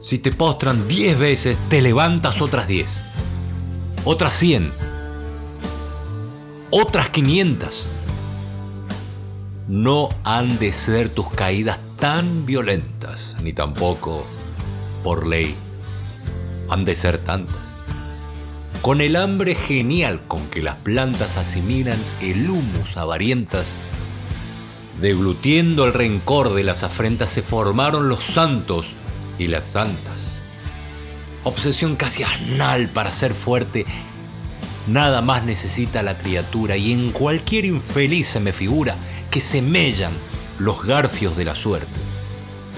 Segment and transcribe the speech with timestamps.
[0.00, 3.02] Si te postran 10 veces, te levantas otras 10.
[4.04, 4.72] Otras 100.
[6.70, 7.86] Otras 500.
[9.68, 14.26] No han de ser tus caídas tan violentas, ni tampoco,
[15.04, 15.54] por ley,
[16.70, 17.56] han de ser tantas.
[18.80, 23.70] Con el hambre genial con que las plantas asimilan el humus avarientas,
[25.02, 28.86] deglutiendo el rencor de las afrentas, se formaron los santos
[29.40, 30.38] y las santas.
[31.42, 33.86] Obsesión casi anal para ser fuerte,
[34.86, 38.94] nada más necesita la criatura y en cualquier infeliz se me figura
[39.30, 40.12] que se mellan
[40.58, 41.88] los garfios de la suerte.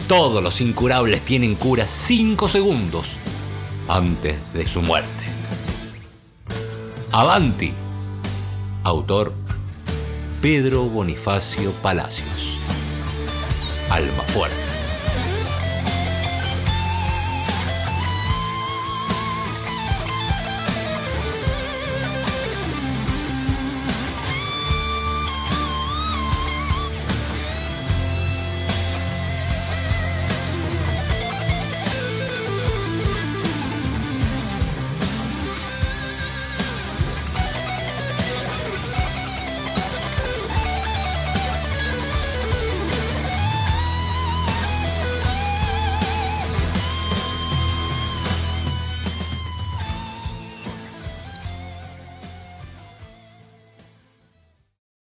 [0.06, 3.08] Todos los incurables tienen cura cinco segundos
[3.88, 5.10] antes de su muerte.
[7.10, 7.72] Avanti.
[8.84, 9.32] Autor
[10.40, 12.58] Pedro Bonifacio Palacios.
[13.90, 14.71] Alma fuerte.